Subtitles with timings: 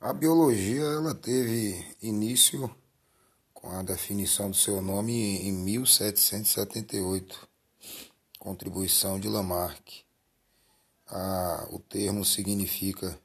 [0.00, 2.72] A biologia ela teve início
[3.52, 7.48] com a definição do seu nome em 1778,
[8.38, 10.04] contribuição de Lamarck.
[11.70, 13.20] O termo significa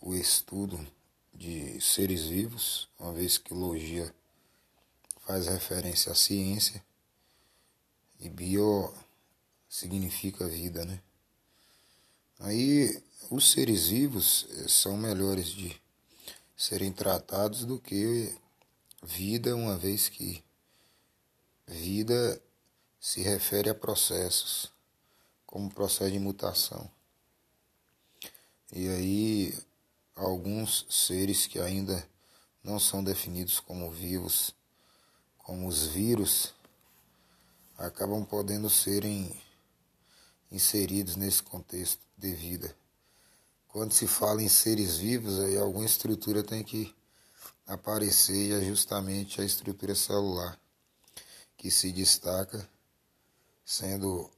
[0.00, 0.84] o estudo
[1.32, 4.12] de seres vivos, uma vez que logia
[5.20, 6.84] faz referência à ciência
[8.18, 8.92] e bio
[9.68, 11.00] significa vida, né?
[12.38, 15.80] Aí os seres vivos eh, são melhores de
[16.56, 18.34] serem tratados do que
[19.02, 20.42] vida, uma vez que
[21.66, 22.40] vida
[23.00, 24.72] se refere a processos,
[25.46, 26.90] como processo de mutação.
[28.72, 29.58] E aí
[30.14, 32.06] alguns seres que ainda
[32.62, 34.54] não são definidos como vivos,
[35.38, 36.52] como os vírus,
[37.76, 39.34] acabam podendo serem
[40.50, 42.74] inseridos nesse contexto de vida.
[43.68, 46.94] Quando se fala em seres vivos, aí alguma estrutura tem que
[47.66, 50.58] aparecer e é justamente a estrutura celular
[51.56, 52.68] que se destaca,
[53.64, 54.30] sendo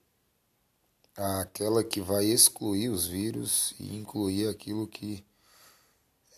[1.16, 5.24] aquela que vai excluir os vírus e incluir aquilo que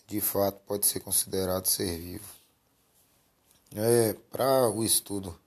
[0.07, 2.25] de fato pode ser considerado ser vivo.
[3.75, 5.39] É, Para o estudo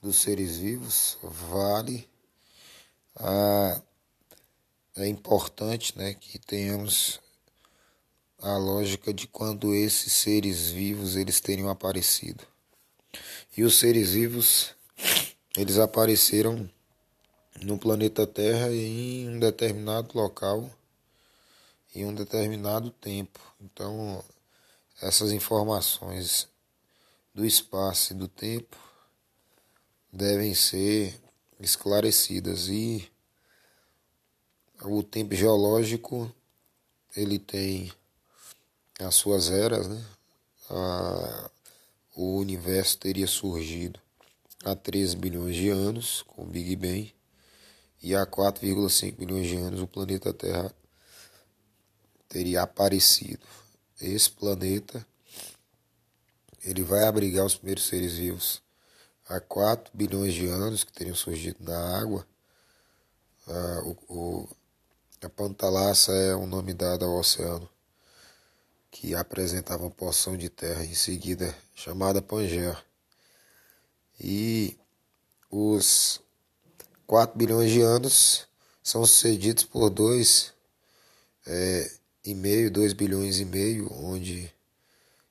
[0.00, 2.08] dos seres vivos, vale
[3.16, 3.80] a
[4.96, 7.20] é importante né, que tenhamos
[8.40, 12.44] a lógica de quando esses seres vivos eles teriam aparecido.
[13.56, 14.74] E os seres vivos
[15.56, 16.70] eles apareceram
[17.62, 20.70] no planeta Terra em um determinado local
[21.94, 23.40] em um determinado tempo.
[23.60, 24.22] Então,
[25.00, 26.48] essas informações
[27.32, 28.76] do espaço e do tempo
[30.12, 31.20] devem ser
[31.60, 33.10] esclarecidas e
[34.82, 36.32] o tempo geológico
[37.16, 37.92] ele tem
[39.00, 40.04] as suas eras, né?
[40.70, 41.50] A,
[42.16, 44.00] o universo teria surgido
[44.64, 47.14] há 13 bilhões de anos com o Big Bang
[48.02, 50.74] e há 4,5 bilhões de anos o planeta Terra
[52.28, 53.46] teria aparecido.
[54.00, 55.06] Esse planeta
[56.64, 58.63] ele vai abrigar os primeiros seres vivos
[59.28, 62.26] há 4 bilhões de anos que teriam surgido da água.
[63.46, 64.48] Ah, o, o
[65.22, 67.66] a Pantalassa é o nome dado ao oceano,
[68.90, 72.76] que apresentava uma porção de terra em seguida chamada Pangeia.
[74.20, 74.76] E
[75.50, 76.20] os
[77.06, 78.46] 4 bilhões de anos
[78.82, 80.52] são sucedidos por dois
[81.46, 81.90] é,
[82.22, 84.53] e meio, 2 bilhões e meio, onde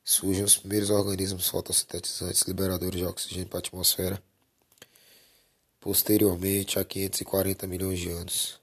[0.04, 4.22] surgem os primeiros organismos fotossintetizantes liberadores de oxigênio para a atmosfera.
[5.80, 8.60] Posteriormente, a 540 milhões de anos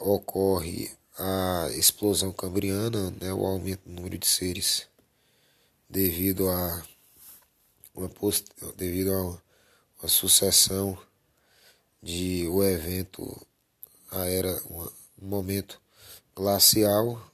[0.00, 4.86] ocorre a explosão cambriana, né, o aumento do número de seres
[5.88, 6.82] devido a
[7.94, 9.22] uma post, devido a
[10.00, 10.98] uma sucessão
[12.02, 13.46] de o evento
[14.10, 14.88] a era um
[15.20, 15.80] momento
[16.34, 17.30] glacial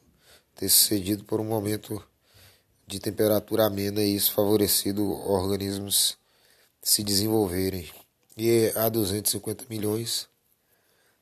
[0.55, 2.03] ter sucedido por um momento
[2.89, 6.19] de temperatura amena e isso favorecido organismos
[6.83, 7.89] se desenvolverem.
[8.37, 10.27] E há 250 milhões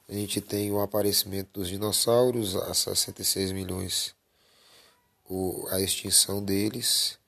[0.09, 4.15] a gente tem o aparecimento dos dinossauros, há 66 milhões
[5.28, 7.19] o, a extinção deles,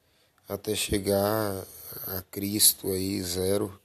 [0.49, 1.67] até chegar
[2.07, 3.81] a Cristo aí, zero,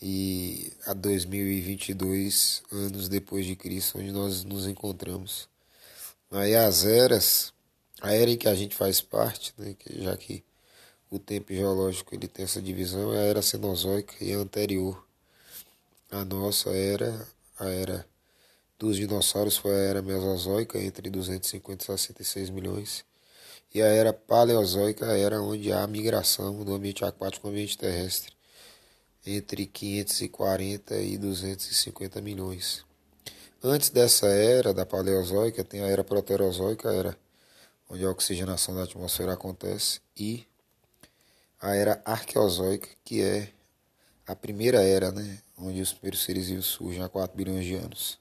[0.00, 5.46] e a 2022 anos depois de Cristo, onde nós nos encontramos.
[6.30, 7.52] Aí as eras,
[8.00, 10.42] a era em que a gente faz parte, né, já que
[11.10, 15.04] o tempo geológico ele tem essa divisão, é a era cenozoica e a anterior.
[16.10, 17.26] A nossa era
[17.58, 18.06] a era
[18.78, 23.04] dos dinossauros foi a era mesozoica, entre 250 e 66 milhões.
[23.74, 28.32] E a era paleozoica, a era onde há migração do ambiente aquático ao ambiente terrestre,
[29.26, 32.82] entre 540 e 250 milhões.
[33.62, 37.18] Antes dessa era, da paleozoica, tem a era proterozoica, a era
[37.90, 40.46] onde a oxigenação da atmosfera acontece, e
[41.60, 43.52] a era arqueozoica, que é
[44.26, 48.18] a primeira era, né, onde os primeiros seres vivos surgem há 4 bilhões de anos.